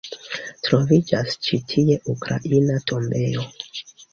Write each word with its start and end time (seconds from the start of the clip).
Troviĝas 0.67 1.35
ĉi 1.49 1.61
tie 1.73 1.99
ukraina 2.15 2.81
tombejo. 2.93 3.49